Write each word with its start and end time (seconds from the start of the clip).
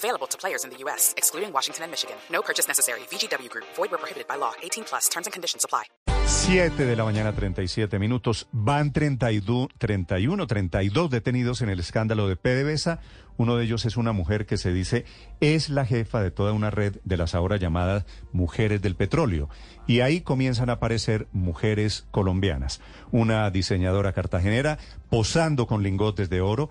Available 0.00 0.26
to 0.28 0.38
players 0.38 0.64
in 0.64 0.70
the 0.70 0.78
U.S., 0.84 1.12
excluding 1.18 1.52
Washington 1.52 1.84
and 1.84 1.90
Michigan. 1.90 2.16
No 2.32 2.40
purchase 2.40 2.66
necessary. 2.66 3.00
VGW 3.10 3.50
Group. 3.50 3.66
Void 3.76 3.90
where 3.90 3.98
prohibited 3.98 4.26
by 4.26 4.36
law. 4.36 4.52
18 4.62 4.84
plus. 4.84 5.10
Terms 5.10 5.26
and 5.26 5.32
conditions 5.34 5.62
apply. 5.62 5.84
7 6.24 6.86
de 6.86 6.96
la 6.96 7.04
mañana, 7.04 7.34
37 7.34 7.98
minutos. 7.98 8.48
Van 8.50 8.92
32, 8.92 9.68
31, 9.76 10.46
32 10.46 11.10
detenidos 11.10 11.60
en 11.60 11.68
el 11.68 11.80
escándalo 11.80 12.28
de 12.28 12.36
PDVSA. 12.36 13.00
Uno 13.36 13.56
de 13.56 13.64
ellos 13.64 13.84
es 13.84 13.98
una 13.98 14.12
mujer 14.12 14.46
que 14.46 14.56
se 14.56 14.72
dice 14.72 15.04
es 15.40 15.68
la 15.68 15.84
jefa 15.84 16.22
de 16.22 16.30
toda 16.30 16.52
una 16.52 16.70
red 16.70 16.96
de 17.04 17.16
las 17.18 17.34
ahora 17.34 17.56
llamadas 17.56 18.06
mujeres 18.32 18.80
del 18.80 18.96
petróleo. 18.96 19.50
Y 19.86 20.00
ahí 20.00 20.22
comienzan 20.22 20.70
a 20.70 20.74
aparecer 20.74 21.26
mujeres 21.32 22.06
colombianas. 22.10 22.80
Una 23.10 23.50
diseñadora 23.50 24.14
cartagenera 24.14 24.78
posando 25.10 25.66
con 25.66 25.82
lingotes 25.82 26.30
de 26.30 26.40
oro 26.40 26.70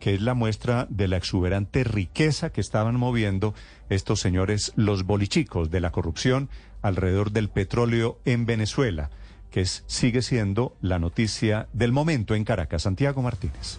que 0.00 0.14
es 0.14 0.20
la 0.22 0.34
muestra 0.34 0.86
de 0.90 1.06
la 1.06 1.18
exuberante 1.18 1.84
riqueza 1.84 2.50
que 2.50 2.60
estaban 2.60 2.96
moviendo 2.96 3.54
estos 3.90 4.20
señores, 4.20 4.72
los 4.74 5.04
bolichicos 5.04 5.70
de 5.70 5.80
la 5.80 5.92
corrupción 5.92 6.48
alrededor 6.82 7.30
del 7.30 7.50
petróleo 7.50 8.18
en 8.24 8.46
Venezuela, 8.46 9.10
que 9.50 9.60
es, 9.60 9.84
sigue 9.86 10.22
siendo 10.22 10.74
la 10.80 10.98
noticia 10.98 11.68
del 11.72 11.92
momento 11.92 12.34
en 12.34 12.44
Caracas. 12.44 12.82
Santiago 12.82 13.22
Martínez. 13.22 13.78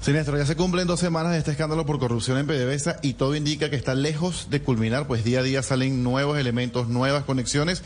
Sí, 0.00 0.12
Néstor, 0.12 0.36
ya 0.38 0.46
se 0.46 0.56
cumplen 0.56 0.86
dos 0.86 1.00
semanas 1.00 1.32
de 1.32 1.38
este 1.38 1.52
escándalo 1.52 1.86
por 1.86 1.98
corrupción 1.98 2.38
en 2.38 2.46
PDVSA 2.46 2.98
y 3.02 3.14
todo 3.14 3.36
indica 3.36 3.70
que 3.70 3.76
está 3.76 3.94
lejos 3.94 4.48
de 4.50 4.60
culminar, 4.60 5.06
pues 5.06 5.24
día 5.24 5.40
a 5.40 5.42
día 5.42 5.62
salen 5.62 6.02
nuevos 6.02 6.38
elementos, 6.38 6.88
nuevas 6.88 7.24
conexiones 7.24 7.82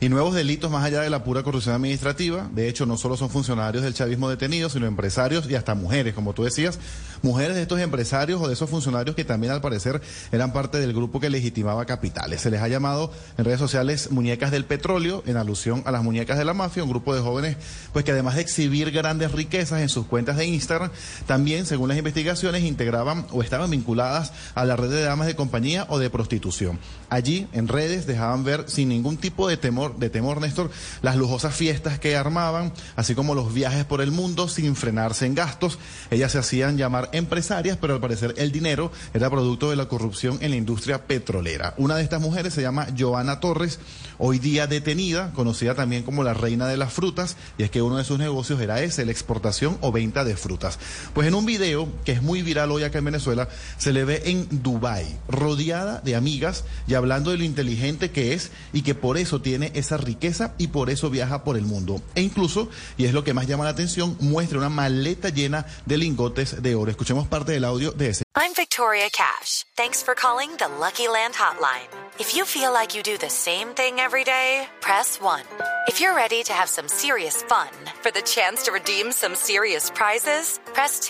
y 0.00 0.08
nuevos 0.08 0.34
delitos 0.34 0.70
más 0.70 0.82
allá 0.82 1.02
de 1.02 1.10
la 1.10 1.22
pura 1.24 1.42
corrupción 1.42 1.74
administrativa. 1.74 2.48
De 2.52 2.68
hecho, 2.68 2.86
no 2.86 2.96
solo 2.96 3.18
son 3.18 3.28
funcionarios 3.28 3.84
del 3.84 3.92
chavismo 3.92 4.30
detenidos, 4.30 4.72
sino 4.72 4.86
empresarios 4.86 5.48
y 5.48 5.54
hasta 5.54 5.74
mujeres, 5.74 6.14
como 6.14 6.32
tú 6.32 6.42
decías, 6.42 6.78
mujeres 7.22 7.54
de 7.54 7.62
estos 7.62 7.78
empresarios 7.80 8.40
o 8.40 8.48
de 8.48 8.54
esos 8.54 8.70
funcionarios 8.70 9.14
que 9.14 9.26
también 9.26 9.52
al 9.52 9.60
parecer 9.60 10.00
eran 10.32 10.54
parte 10.54 10.78
del 10.78 10.94
grupo 10.94 11.20
que 11.20 11.28
legitimaba 11.28 11.84
capitales. 11.84 12.40
Se 12.40 12.50
les 12.50 12.62
ha 12.62 12.68
llamado 12.68 13.12
en 13.36 13.44
redes 13.44 13.58
sociales 13.58 14.10
muñecas 14.10 14.50
del 14.50 14.64
petróleo, 14.64 15.22
en 15.26 15.36
alusión 15.36 15.82
a 15.84 15.90
las 15.90 16.02
muñecas 16.02 16.38
de 16.38 16.46
la 16.46 16.54
mafia, 16.54 16.82
un 16.82 16.90
grupo 16.90 17.14
de 17.14 17.20
jóvenes 17.20 17.56
pues 17.92 18.04
que 18.04 18.12
además 18.12 18.36
de 18.36 18.40
exhibir 18.40 18.90
grandes 18.90 19.32
riquezas 19.32 19.82
en 19.82 19.90
sus 19.90 20.06
cuentas 20.06 20.38
de 20.38 20.46
Instagram, 20.46 20.90
también, 21.30 21.64
según 21.64 21.88
las 21.88 21.96
investigaciones, 21.96 22.64
integraban 22.64 23.24
o 23.30 23.44
estaban 23.44 23.70
vinculadas 23.70 24.32
a 24.56 24.64
la 24.64 24.74
red 24.74 24.90
de 24.90 25.02
damas 25.02 25.28
de 25.28 25.36
compañía 25.36 25.86
o 25.88 26.00
de 26.00 26.10
prostitución. 26.10 26.80
Allí, 27.08 27.46
en 27.52 27.68
redes, 27.68 28.04
dejaban 28.04 28.42
ver 28.42 28.64
sin 28.66 28.88
ningún 28.88 29.16
tipo 29.16 29.46
de 29.46 29.56
temor 29.56 29.96
de 29.96 30.10
temor, 30.10 30.40
Néstor, 30.40 30.72
las 31.02 31.14
lujosas 31.14 31.54
fiestas 31.54 32.00
que 32.00 32.16
armaban, 32.16 32.72
así 32.96 33.14
como 33.14 33.36
los 33.36 33.54
viajes 33.54 33.84
por 33.84 34.00
el 34.00 34.10
mundo 34.10 34.48
sin 34.48 34.74
frenarse 34.74 35.24
en 35.24 35.36
gastos. 35.36 35.78
Ellas 36.10 36.32
se 36.32 36.40
hacían 36.40 36.76
llamar 36.76 37.08
empresarias, 37.12 37.78
pero 37.80 37.94
al 37.94 38.00
parecer 38.00 38.34
el 38.36 38.50
dinero 38.50 38.90
era 39.14 39.30
producto 39.30 39.70
de 39.70 39.76
la 39.76 39.86
corrupción 39.86 40.38
en 40.40 40.50
la 40.50 40.56
industria 40.56 41.06
petrolera. 41.06 41.74
Una 41.76 41.94
de 41.94 42.02
estas 42.02 42.20
mujeres 42.20 42.54
se 42.54 42.62
llama 42.62 42.88
Joana 42.98 43.38
Torres, 43.38 43.78
hoy 44.18 44.40
día 44.40 44.66
detenida, 44.66 45.30
conocida 45.32 45.76
también 45.76 46.02
como 46.02 46.24
la 46.24 46.34
reina 46.34 46.66
de 46.66 46.76
las 46.76 46.92
frutas, 46.92 47.36
y 47.56 47.62
es 47.62 47.70
que 47.70 47.82
uno 47.82 47.98
de 47.98 48.04
sus 48.04 48.18
negocios 48.18 48.60
era 48.60 48.82
ese, 48.82 49.04
la 49.04 49.12
exportación 49.12 49.78
o 49.80 49.92
venta 49.92 50.24
de 50.24 50.34
frutas. 50.34 50.80
En 51.26 51.34
un 51.34 51.46
video 51.46 51.88
que 52.04 52.12
es 52.12 52.22
muy 52.22 52.42
viral 52.42 52.70
hoy 52.70 52.84
acá 52.84 52.98
en 52.98 53.04
Venezuela, 53.04 53.48
se 53.78 53.92
le 53.92 54.04
ve 54.04 54.22
en 54.26 54.62
Dubái, 54.62 55.18
rodeada 55.28 56.00
de 56.00 56.16
amigas 56.16 56.64
y 56.86 56.94
hablando 56.94 57.30
de 57.30 57.38
lo 57.38 57.44
inteligente 57.44 58.10
que 58.10 58.34
es 58.34 58.50
y 58.72 58.82
que 58.82 58.94
por 58.94 59.18
eso 59.18 59.40
tiene 59.40 59.72
esa 59.74 59.96
riqueza 59.96 60.54
y 60.58 60.68
por 60.68 60.90
eso 60.90 61.10
viaja 61.10 61.44
por 61.44 61.56
el 61.56 61.64
mundo. 61.64 62.00
E 62.14 62.22
incluso, 62.22 62.68
y 62.96 63.04
es 63.04 63.12
lo 63.12 63.24
que 63.24 63.34
más 63.34 63.46
llama 63.46 63.64
la 63.64 63.70
atención, 63.70 64.16
muestra 64.20 64.58
una 64.58 64.68
maleta 64.68 65.28
llena 65.28 65.66
de 65.86 65.98
lingotes 65.98 66.62
de 66.62 66.74
oro. 66.74 66.90
Escuchemos 66.90 67.26
parte 67.28 67.52
del 67.52 67.64
audio 67.64 67.92
de 67.92 68.10
ese. 68.10 68.24
I'm 68.36 68.54
Victoria 68.54 69.10
Cash. 69.10 69.64
Thanks 69.76 70.02
for 70.02 70.14
calling 70.14 70.56
the 70.56 70.68
Lucky 70.68 71.08
Land 71.08 71.34
Hotline. 71.34 71.88
If 72.18 72.36
you 72.36 72.44
feel 72.44 72.72
like 72.72 72.94
you 72.94 73.02
do 73.02 73.18
the 73.18 73.28
same 73.28 73.68
thing 73.74 73.98
every 73.98 74.24
day, 74.24 74.68
press 74.80 75.20
1. 75.20 75.42
If 75.88 76.00
you're 76.00 76.14
ready 76.14 76.42
to 76.44 76.52
have 76.52 76.68
some 76.68 76.88
serious 76.88 77.42
fun 77.42 77.68
for 78.02 78.10
the 78.10 78.22
chance 78.22 78.62
to 78.64 78.72
redeem 78.72 79.12
some 79.12 79.34
serious 79.34 79.90
prizes, 79.90 80.60
press 80.72 81.00
2. 81.00 81.09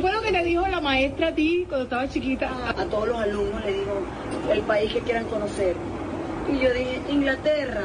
¿Qué 0.00 0.06
fue 0.06 0.14
lo 0.14 0.22
que 0.22 0.32
te 0.32 0.42
dijo 0.44 0.66
la 0.66 0.80
maestra 0.80 1.28
a 1.28 1.34
ti 1.34 1.66
cuando 1.68 1.84
estabas 1.84 2.08
chiquita? 2.10 2.70
A 2.70 2.84
todos 2.86 3.06
los 3.06 3.20
alumnos 3.20 3.62
le 3.66 3.72
digo 3.74 4.00
el 4.50 4.62
país 4.62 4.90
que 4.94 5.00
quieran 5.00 5.26
conocer. 5.26 5.76
Y 6.50 6.58
yo 6.58 6.72
dije, 6.72 7.02
Inglaterra. 7.10 7.82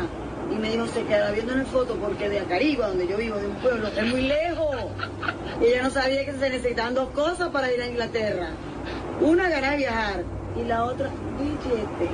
Y 0.50 0.56
me 0.56 0.72
dijo, 0.72 0.88
se 0.88 1.04
queda 1.04 1.32
viendo 1.32 1.52
en 1.52 1.60
el 1.60 1.66
foto 1.66 1.96
porque 1.96 2.30
de 2.30 2.40
Acariba, 2.40 2.88
donde 2.88 3.06
yo 3.06 3.18
vivo, 3.18 3.36
de 3.36 3.48
un 3.48 3.56
pueblo, 3.56 3.90
es 3.90 4.06
muy 4.06 4.22
lejos. 4.22 4.78
Y 5.60 5.66
ella 5.66 5.84
no 5.84 5.90
sabía 5.90 6.24
que 6.24 6.32
se 6.32 6.50
necesitaban 6.50 6.96
dos 6.96 7.10
cosas 7.10 7.50
para 7.50 7.70
ir 7.74 7.82
a 7.82 7.88
Inglaterra. 7.88 8.48
Una, 9.20 9.50
ganar 9.50 9.76
viajar. 9.76 10.24
Y 10.58 10.64
la 10.64 10.86
otra, 10.86 11.10
billete. 11.38 12.10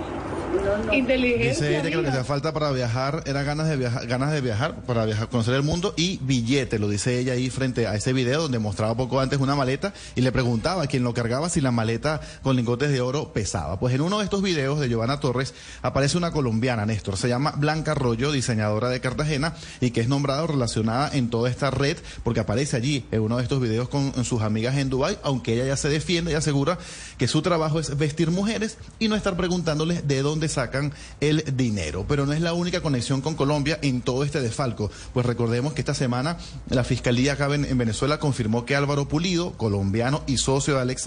No, 0.52 0.78
no. 0.86 0.94
Inteligencia. 0.94 1.50
Dice 1.50 1.80
ella 1.80 1.90
que 1.90 1.96
lo 1.96 2.04
que 2.04 2.10
hacía 2.10 2.24
falta 2.24 2.54
para 2.54 2.72
viajar 2.72 3.24
era 3.26 3.44
ganas 3.44 3.70
de 3.70 3.78
viajar, 3.78 4.08
ganas 4.08 4.32
de 4.32 4.42
viajar, 4.42 4.82
para 4.84 5.06
viajar, 5.06 5.30
conocer 5.30 5.54
el 5.56 5.64
mundo 5.64 5.94
y 5.96 6.20
billete, 6.22 6.80
lo 6.80 6.90
dice 6.90 7.20
ella 7.20 7.34
ahí 7.34 7.50
frente 7.50 7.88
a 7.88 7.96
ese 7.96 8.14
video 8.14 8.42
donde 8.42 8.60
mostraba 8.60 8.96
poco 8.96 9.20
antes 9.20 9.40
una 9.40 9.56
maleta 9.56 9.94
y 10.16 10.22
le 10.22 10.32
preguntaba 10.32 10.84
a 10.84 10.88
quien 10.88 11.04
lo 11.04 11.14
cargaba 11.14 11.50
si 11.50 11.62
la 11.62 11.72
maleta 11.72 12.22
con 12.44 12.56
lingotes 12.56 12.92
de 12.92 13.02
oro 13.02 13.32
pesaba. 13.34 13.80
Pues 13.80 13.96
en 13.96 14.02
uno 14.02 14.20
de 14.20 14.26
estos 14.26 14.42
videos 14.42 14.80
de 14.80 14.90
Giovanna 14.90 15.20
Torres 15.20 15.54
aparece 15.82 16.18
una 16.18 16.32
colombiana, 16.32 16.86
Néstor, 16.86 17.18
se 17.18 17.30
llama 17.30 17.54
Blanca 17.58 17.92
Arroyo, 17.92 18.32
diseñadora 18.32 18.90
de 18.90 19.00
Cartagena 19.00 19.56
y 19.80 19.92
que 19.92 20.02
es 20.02 20.08
nombrada 20.08 20.44
o 20.44 20.48
relacionada 20.48 21.10
en 21.14 21.30
toda 21.30 21.50
esta 21.50 21.72
red 21.72 21.98
porque 22.24 22.42
aparece 22.42 22.78
allí 22.78 23.06
en 23.12 23.22
uno 23.22 23.38
de 23.38 23.44
estos 23.44 23.62
videos 23.62 23.90
con 23.90 24.26
sus 24.26 24.42
amigas 24.42 24.78
en 24.78 24.90
Dubai, 24.90 25.18
aunque 25.24 25.54
ella 25.54 25.66
ya 25.66 25.78
se 25.78 25.90
defiende 25.90 26.32
y 26.32 26.36
asegura 26.36 26.78
que 27.18 27.28
su 27.28 27.42
trabajo 27.42 27.80
es 27.80 27.98
vestir 27.98 28.32
mujeres 28.32 28.78
y 29.00 29.08
no 29.08 29.16
estar 29.16 29.38
preguntándoles 29.38 30.08
de 30.08 30.22
dónde 30.22 30.41
sacan 30.48 30.94
el 31.20 31.44
dinero. 31.56 32.06
Pero 32.08 32.26
no 32.26 32.34
es 32.34 32.42
la 32.42 32.54
única 32.54 32.82
conexión 32.82 33.22
con 33.22 33.36
Colombia 33.36 33.80
en 33.82 34.02
todo 34.02 34.24
este 34.24 34.42
desfalco. 34.42 34.90
Pues 35.14 35.26
recordemos 35.26 35.74
que 35.74 35.82
esta 35.82 35.94
semana 35.94 36.38
la 36.70 36.84
Fiscalía 36.84 37.34
acá 37.34 37.54
en, 37.54 37.66
en 37.66 37.78
Venezuela 37.78 38.20
confirmó 38.20 38.66
que 38.66 38.76
Álvaro 38.76 39.08
Pulido, 39.08 39.54
colombiano 39.54 40.24
y 40.28 40.38
socio 40.38 40.76
de 40.76 40.82
Alex 40.82 41.02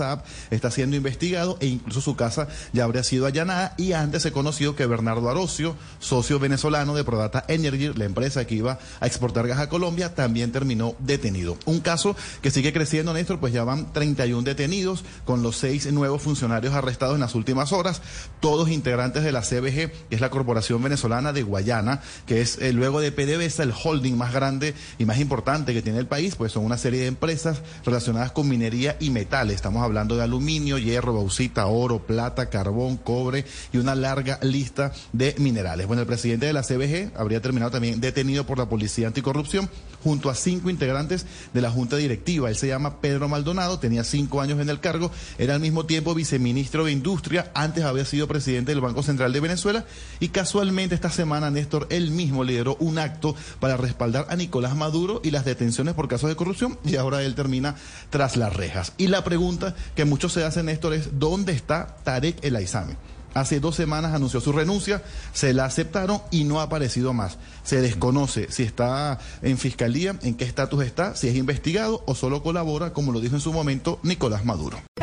está 0.51 0.71
siendo 0.71 0.97
investigado 0.97 1.57
e 1.61 1.67
incluso 1.67 2.01
su 2.01 2.17
casa 2.17 2.49
ya 2.73 2.85
habría 2.85 3.05
sido 3.05 3.27
allanada 3.27 3.75
y 3.77 3.93
antes 3.93 4.23
se 4.23 4.33
conoció 4.33 4.75
que 4.75 4.87
Bernardo 4.87 5.29
Arocio, 5.31 5.77
socio 6.01 6.39
venezolano 6.39 6.95
de 6.95 7.05
Prodata 7.05 7.45
Energy, 7.49 7.93
la 7.95 8.05
empresa 8.05 8.47
que 8.47 8.57
iba 8.57 8.79
a 9.01 9.07
exportar 9.07 9.47
gas 9.47 9.61
a 9.61 9.69
Colombia, 9.69 10.15
también 10.15 10.53
terminó 10.53 10.95
detenido. 10.99 11.57
Un 11.67 11.81
caso 11.81 12.17
que 12.43 12.51
sigue 12.51 12.73
creciendo, 12.73 13.13
Néstor, 13.13 13.41
pues 13.41 13.53
ya 13.53 13.65
van 13.65 13.93
31 13.93 14.43
detenidos 14.43 15.05
con 15.25 15.43
los 15.43 15.57
seis 15.57 15.91
nuevos 15.93 16.23
funcionarios 16.23 16.75
arrestados 16.75 17.15
en 17.15 17.21
las 17.21 17.35
últimas 17.35 17.73
horas, 17.73 18.03
todos 18.41 18.69
integrantes 18.69 19.24
de 19.25 19.33
la 19.33 19.43
CBG, 19.43 19.91
que 20.09 20.15
es 20.15 20.21
la 20.21 20.31
Corporación 20.31 20.83
Venezolana 20.83 21.33
de 21.33 21.43
Guayana, 21.43 22.03
que 22.27 22.41
es 22.41 22.59
eh, 22.59 22.73
luego 22.73 23.01
de 23.01 23.13
PDVSA 23.13 23.65
el 23.65 23.73
holding 23.73 24.17
más 24.17 24.33
grande 24.33 24.75
y 24.99 25.05
más 25.05 25.19
importante 25.19 25.75
que 25.75 25.83
tiene 25.83 25.99
el 25.99 26.07
país, 26.07 26.37
pues 26.37 26.53
son 26.53 26.65
una 26.65 26.79
serie 26.79 27.01
de 27.01 27.07
empresas 27.07 27.63
relacionadas 27.85 28.33
con 28.33 28.49
minería 28.49 28.97
y 29.01 29.11
metales. 29.11 29.57
Estamos 29.57 29.83
hablando 29.83 30.17
de 30.17 30.23
aluminio, 30.23 30.79
hierro, 30.79 31.15
bauxita, 31.15 31.67
oro, 31.67 32.07
plata, 32.07 32.51
carbón, 32.51 32.97
cobre 32.97 33.45
y 33.73 33.79
una 33.79 33.95
larga 33.95 34.39
lista 34.43 34.93
de 35.13 35.35
minerales. 35.39 35.87
Bueno, 35.87 36.03
el 36.03 36.07
presidente 36.07 36.47
de 36.47 36.53
la 36.53 36.63
CBG 36.63 37.13
habría 37.17 37.41
terminado 37.41 37.71
también 37.71 38.01
detenido 38.01 38.45
por 38.47 38.59
la 38.59 38.69
Policía 38.69 39.07
Anticorrupción 39.07 39.69
junto 40.03 40.29
a 40.29 40.35
cinco 40.35 40.69
integrantes 40.69 41.27
de 41.53 41.63
la 41.63 41.71
Junta 41.71 41.97
Directiva. 41.97 42.51
Él 42.51 42.57
se 42.57 42.69
llama 42.69 43.01
Pedro 43.01 43.29
Maldonado, 43.29 43.79
tenía 43.79 44.05
cinco 44.05 44.43
años 44.43 44.61
en 44.61 44.69
el 44.69 44.81
cargo, 44.81 45.11
era 45.39 45.55
al 45.55 45.61
mismo 45.61 45.87
tiempo 45.87 46.15
viceministro 46.15 46.85
de 46.85 46.93
Industria, 46.93 47.51
antes 47.55 47.85
había 47.85 48.05
sido 48.05 48.29
presidente 48.29 48.73
del 48.73 48.83
Banco 48.83 49.03
Central 49.03 49.14
Central 49.15 49.33
de 49.33 49.41
Venezuela 49.41 49.85
y 50.19 50.29
casualmente 50.29 50.97
esta 50.97 51.09
semana 51.09 51.49
Néstor 51.49 51.87
él 51.91 52.11
mismo 52.11 52.43
lideró 52.43 52.77
un 52.81 52.99
acto 52.99 53.37
para 53.61 53.77
respaldar 53.77 54.27
a 54.29 54.35
Nicolás 54.35 54.75
Maduro 54.75 55.21
y 55.23 55.31
las 55.31 55.45
detenciones 55.45 55.95
por 55.95 56.09
casos 56.09 56.29
de 56.29 56.35
corrupción 56.35 56.79
y 56.85 56.97
ahora 56.97 57.23
él 57.23 57.37
termina 57.37 57.77
tras 58.11 58.37
las 58.37 58.53
rejas. 58.53 58.93
Y 58.99 59.07
la 59.07 59.23
pregunta 59.23 59.77
que 59.95 60.05
muchos 60.05 60.33
se 60.33 60.45
hacen 60.45 60.67
Néstor 60.67 60.95
es 60.95 61.21
¿dónde 61.21 61.53
está 61.53 61.97
Tarek 62.03 62.45
El 62.45 62.57
Aizami? 62.57 62.95
Hace 63.35 63.59
dos 63.61 63.75
semanas 63.75 64.15
anunció 64.15 64.41
su 64.41 64.53
renuncia, 64.53 65.03
se 65.33 65.53
la 65.53 65.65
aceptaron 65.65 66.23
y 66.31 66.45
no 66.45 66.61
ha 66.61 66.65
aparecido 66.65 67.13
más. 67.13 67.39
Se 67.65 67.81
desconoce 67.81 68.51
si 68.51 68.63
está 68.63 69.19
en 69.43 69.59
fiscalía, 69.59 70.17
en 70.23 70.35
qué 70.35 70.45
estatus 70.45 70.85
está, 70.85 71.17
si 71.17 71.29
es 71.29 71.37
investigado 71.37 72.03
o 72.07 72.15
solo 72.15 72.43
colabora, 72.43 72.93
como 72.93 73.13
lo 73.13 73.21
dijo 73.21 73.35
en 73.35 73.41
su 73.41 73.53
momento 73.53 73.99
Nicolás 74.05 74.45
Maduro. 74.45 74.79